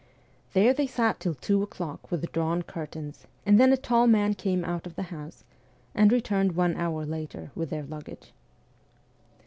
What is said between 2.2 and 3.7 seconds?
drawn cur tains, and